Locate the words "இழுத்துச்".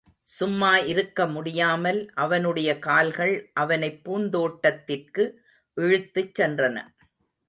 5.77-6.41